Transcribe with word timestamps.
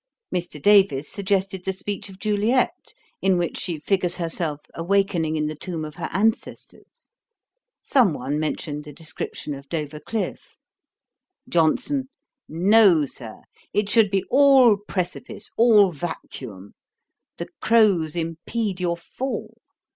Mr. 0.33 0.59
Davies 0.59 1.07
suggested 1.07 1.63
the 1.63 1.71
speech 1.71 2.09
of 2.09 2.17
Juliet, 2.17 2.95
in 3.21 3.37
which 3.37 3.59
she 3.59 3.77
figures 3.77 4.15
herself 4.15 4.61
awaking 4.73 5.35
in 5.35 5.45
the 5.45 5.53
tomb 5.53 5.85
of 5.85 5.93
her 5.97 6.09
ancestors. 6.11 7.07
Some 7.83 8.11
one 8.15 8.39
mentioned 8.39 8.83
the 8.85 8.93
description 8.93 9.53
of 9.53 9.69
Dover 9.69 9.99
Cliff. 9.99 10.55
JOHNSON. 11.47 12.09
'No, 12.49 13.05
Sir; 13.05 13.41
it 13.73 13.89
should 13.89 14.09
be 14.09 14.23
all 14.31 14.75
precipice, 14.75 15.51
all 15.55 15.91
vacuum. 15.91 16.73
The 17.37 17.49
crows 17.61 18.15
impede 18.15 18.79
your 18.79 18.97
fall. 18.97 19.53